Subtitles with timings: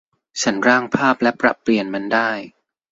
[0.41, 2.29] ฉันร่างภาพและปรับเปลี่ยนมันได้